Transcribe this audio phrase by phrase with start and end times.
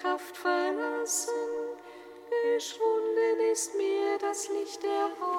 [0.00, 1.32] zu
[4.82, 5.37] Hilfe.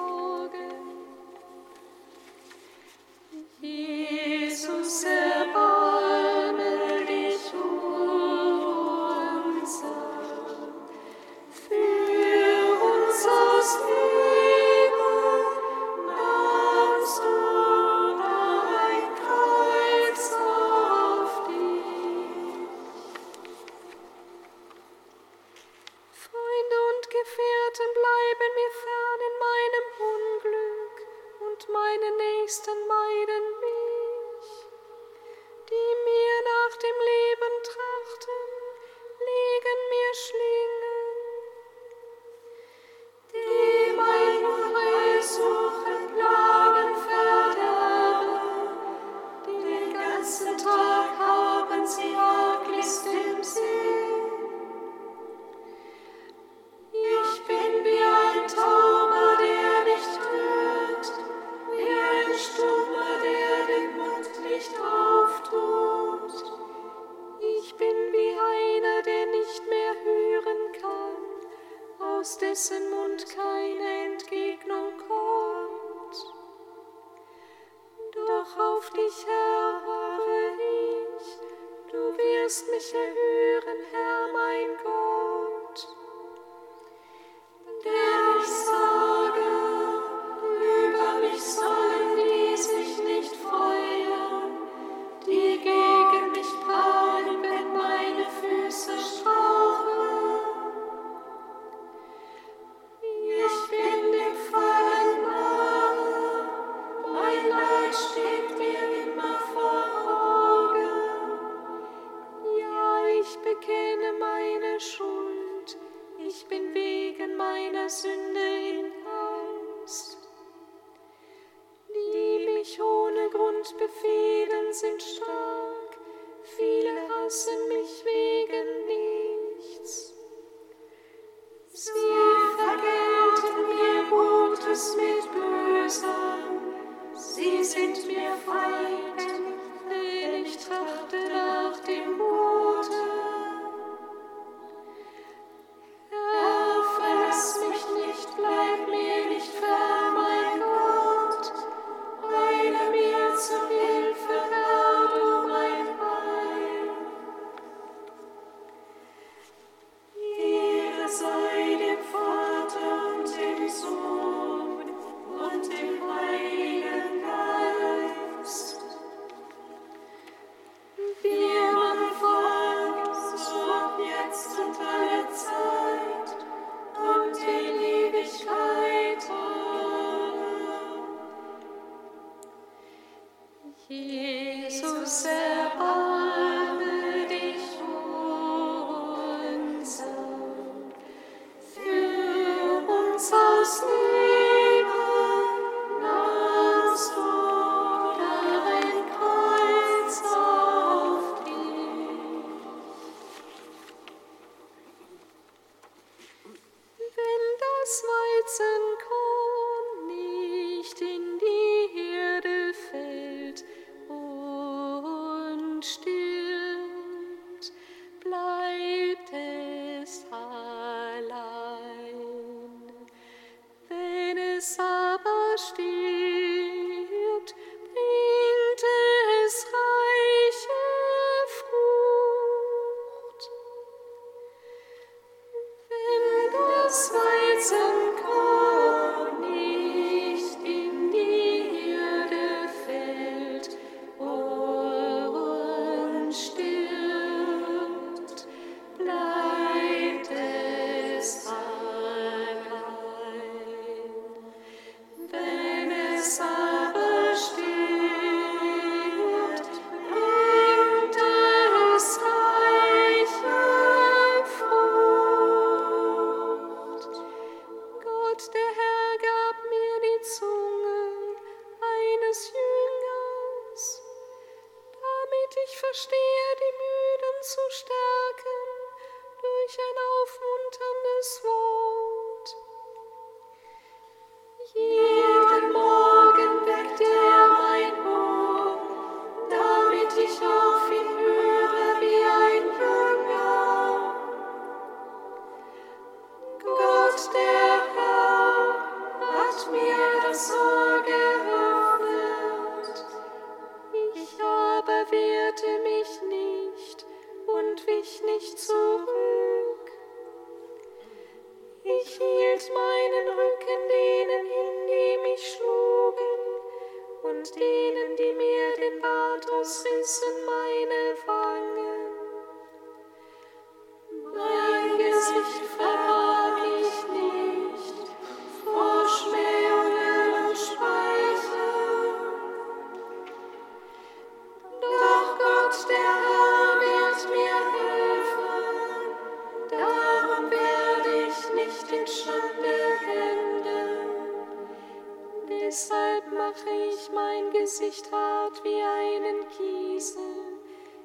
[345.70, 350.58] Deshalb mache ich mein Gesicht hart wie einen Kiesel.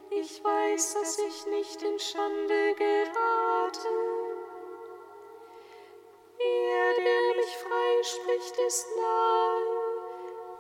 [0.09, 3.87] Ich weiß, dass ich nicht in Schande gerate.
[6.39, 9.61] Er, der mich freispricht, ist nahe.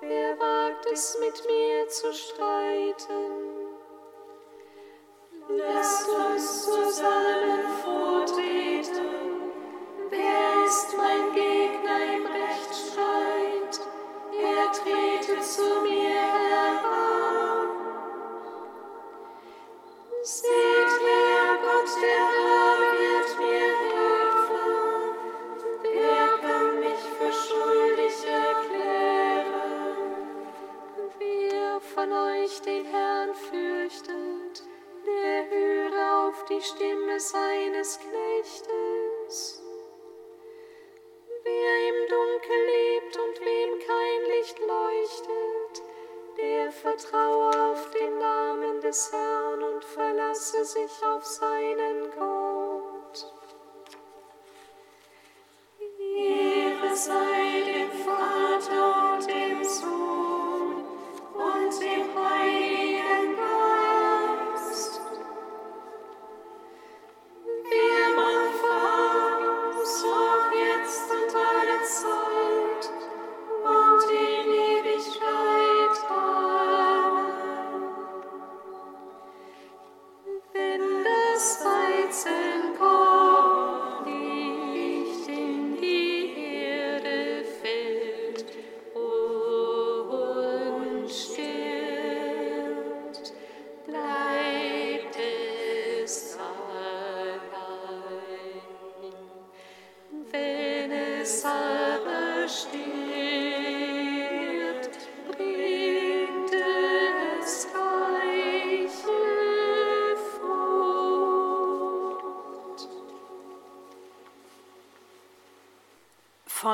[0.01, 3.71] Wer wagt es, mit mir zu streiten?
[5.49, 9.51] Lasst uns zusammen vortreten.
[10.11, 11.64] Wer ist mein Gegner?
[15.41, 16.15] zu mir
[20.23, 20.64] Sing.
[50.45, 51.54] stützte sich auf sein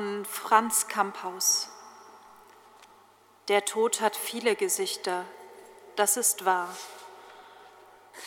[0.02, 1.70] von Franz Kamphaus.
[3.50, 5.26] Der Tod hat viele Gesichter,
[5.96, 6.76] das ist wahr.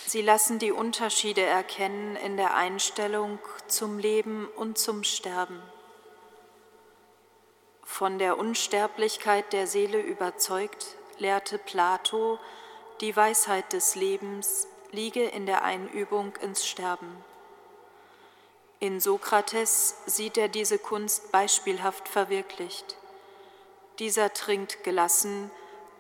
[0.07, 5.61] Sie lassen die Unterschiede erkennen in der Einstellung zum Leben und zum Sterben.
[7.83, 12.39] Von der Unsterblichkeit der Seele überzeugt, lehrte Plato,
[13.01, 17.25] die Weisheit des Lebens liege in der Einübung ins Sterben.
[18.85, 22.99] In Sokrates sieht er diese Kunst beispielhaft verwirklicht.
[23.99, 25.51] Dieser trinkt gelassen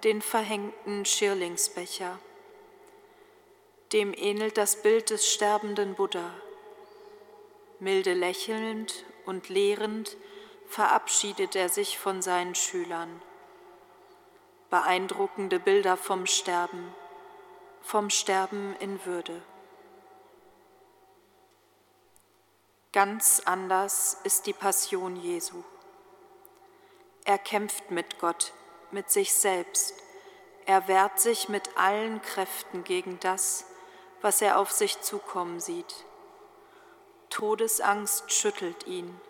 [0.02, 2.18] den verhängten Schirlingsbecher.
[3.94, 6.30] Dem ähnelt das Bild des sterbenden Buddha.
[7.78, 10.18] Milde lächelnd und lehrend
[10.68, 13.22] verabschiedet er sich von seinen Schülern.
[14.68, 16.94] Beeindruckende Bilder vom Sterben,
[17.80, 19.40] vom Sterben in Würde.
[22.94, 25.64] Ganz anders ist die Passion Jesu.
[27.24, 28.52] Er kämpft mit Gott,
[28.92, 29.94] mit sich selbst.
[30.64, 33.66] Er wehrt sich mit allen Kräften gegen das,
[34.20, 36.04] was er auf sich zukommen sieht.
[37.30, 39.20] Todesangst schüttelt ihn.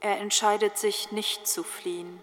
[0.00, 2.20] Er entscheidet sich nicht zu fliehen.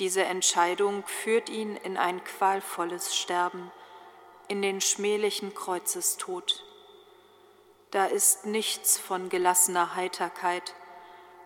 [0.00, 3.70] Diese Entscheidung führt ihn in ein qualvolles Sterben,
[4.48, 6.64] in den schmählichen Kreuzestod.
[7.90, 10.74] Da ist nichts von gelassener Heiterkeit.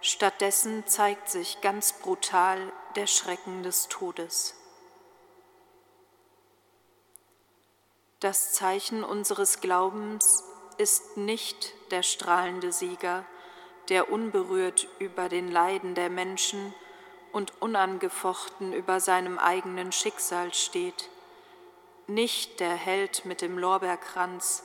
[0.00, 4.54] Stattdessen zeigt sich ganz brutal der Schrecken des Todes.
[8.18, 10.44] Das Zeichen unseres Glaubens
[10.78, 13.24] ist nicht der strahlende Sieger,
[13.88, 16.74] der unberührt über den Leiden der Menschen
[17.32, 21.08] und unangefochten über seinem eigenen Schicksal steht,
[22.06, 24.64] nicht der Held mit dem Lorbeerkranz,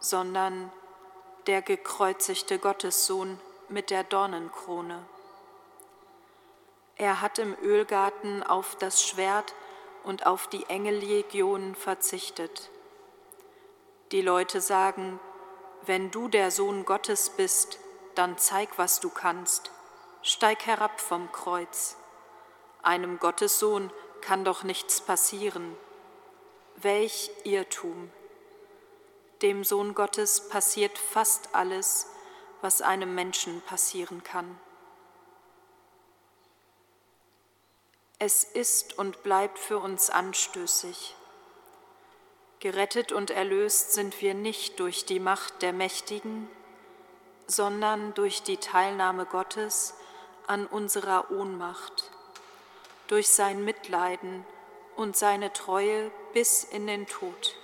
[0.00, 0.72] sondern
[1.46, 5.04] der gekreuzigte Gottessohn mit der Dornenkrone.
[6.96, 9.54] Er hat im Ölgarten auf das Schwert
[10.04, 12.70] und auf die Engellegionen verzichtet.
[14.12, 15.18] Die Leute sagen,
[15.84, 17.78] wenn du der Sohn Gottes bist,
[18.14, 19.70] dann zeig, was du kannst.
[20.22, 21.96] Steig herab vom Kreuz.
[22.82, 25.76] Einem Gottessohn kann doch nichts passieren.
[26.76, 28.10] Welch Irrtum!
[29.42, 32.06] Dem Sohn Gottes passiert fast alles,
[32.60, 34.58] was einem Menschen passieren kann.
[38.20, 41.16] Es ist und bleibt für uns anstößig.
[42.60, 46.48] Gerettet und erlöst sind wir nicht durch die Macht der Mächtigen,
[47.48, 49.94] sondern durch die Teilnahme Gottes
[50.46, 52.12] an unserer Ohnmacht,
[53.08, 54.46] durch sein Mitleiden
[54.94, 57.56] und seine Treue bis in den Tod.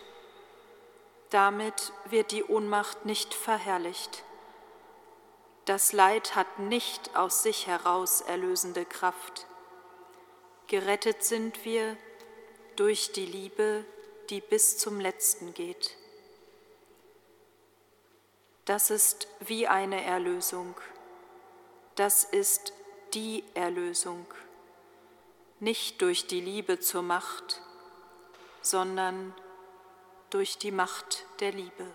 [1.30, 4.24] Damit wird die Ohnmacht nicht verherrlicht.
[5.66, 9.46] Das Leid hat nicht aus sich heraus erlösende Kraft.
[10.66, 11.96] Gerettet sind wir
[12.76, 13.84] durch die Liebe,
[14.30, 15.96] die bis zum Letzten geht.
[18.64, 20.74] Das ist wie eine Erlösung.
[21.96, 22.72] Das ist
[23.12, 24.26] die Erlösung.
[25.60, 27.60] Nicht durch die Liebe zur Macht,
[28.62, 29.47] sondern durch
[30.30, 31.86] durch die Macht der Liebe.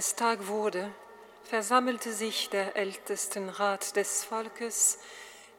[0.00, 0.90] Es Tag wurde,
[1.44, 4.98] versammelte sich der Ältestenrat des Volkes,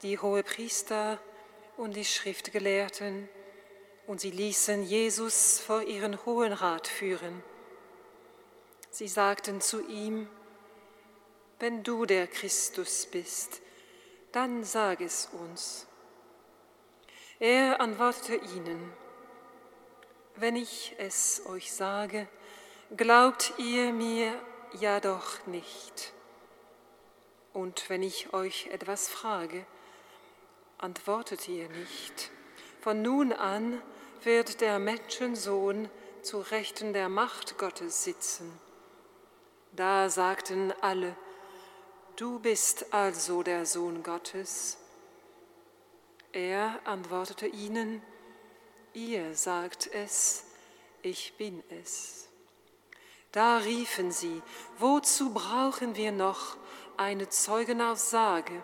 [0.01, 1.19] die Hohepriester
[1.77, 3.29] und die Schriftgelehrten,
[4.07, 7.43] und sie ließen Jesus vor ihren Hohen Rat führen.
[8.89, 10.27] Sie sagten zu ihm,
[11.59, 13.61] wenn du der Christus bist,
[14.31, 15.85] dann sag es uns.
[17.37, 18.91] Er antwortete ihnen,
[20.35, 22.27] wenn ich es euch sage,
[22.95, 24.33] glaubt ihr mir
[24.79, 26.13] ja doch nicht.
[27.53, 29.65] Und wenn ich euch etwas frage,
[30.77, 32.31] antwortet ihr nicht.
[32.81, 33.81] Von nun an
[34.23, 35.89] wird der Menschensohn
[36.21, 38.59] zu Rechten der Macht Gottes sitzen.
[39.73, 41.15] Da sagten alle,
[42.17, 44.77] du bist also der Sohn Gottes.
[46.33, 48.01] Er antwortete ihnen,
[48.93, 50.45] ihr sagt es,
[51.01, 52.30] ich bin es.
[53.31, 54.41] Da riefen sie,
[54.77, 56.57] wozu brauchen wir noch
[56.97, 58.61] eine Zeugenaussage?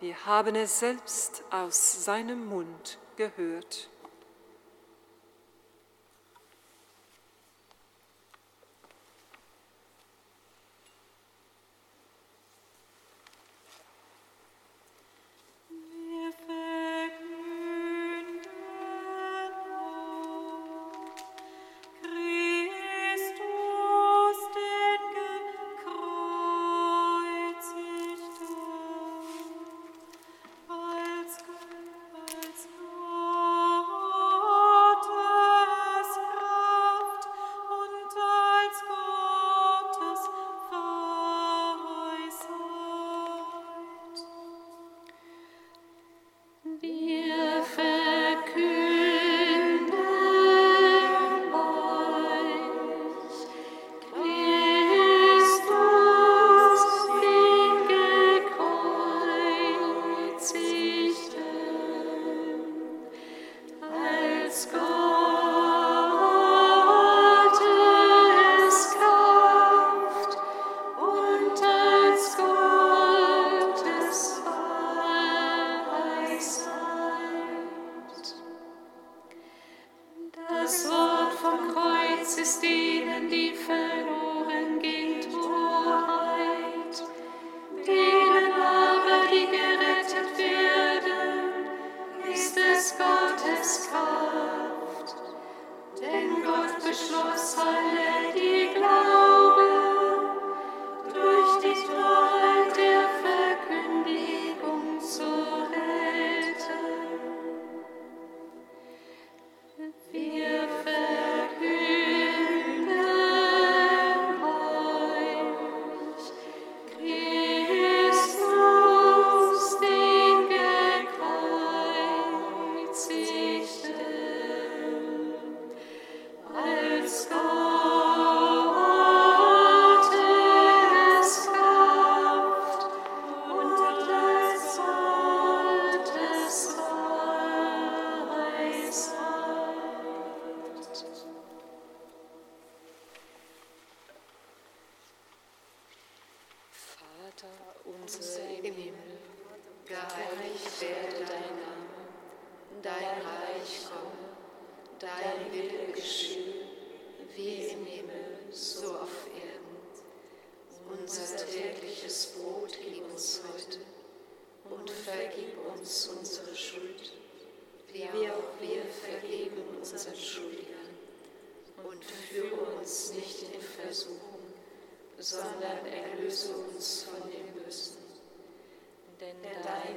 [0.00, 3.91] Wir haben es selbst aus seinem Mund gehört.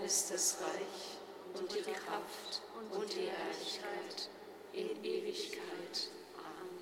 [0.05, 4.29] Ist das Reich und die Kraft und die Herrlichkeit
[4.73, 6.09] in Ewigkeit.
[6.37, 6.79] Amen.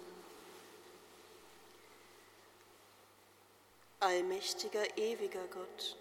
[4.00, 5.98] Allmächtiger, ewiger Gott,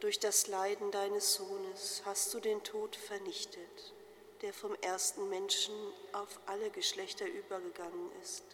[0.00, 3.94] durch das Leiden deines Sohnes hast du den Tod vernichtet,
[4.42, 5.74] der vom ersten Menschen
[6.12, 8.44] auf alle Geschlechter übergegangen ist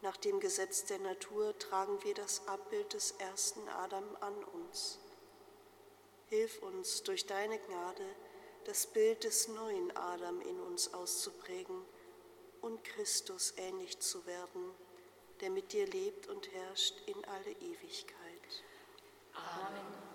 [0.00, 5.00] nach dem Gesetz der Natur tragen wir das Abbild des ersten Adam an uns.
[6.30, 8.04] Hilf uns durch deine Gnade,
[8.64, 11.82] das Bild des neuen Adam in uns auszuprägen
[12.60, 14.70] und Christus ähnlich zu werden,
[15.40, 18.62] der mit dir lebt und herrscht in alle Ewigkeit.
[19.32, 20.07] Amen.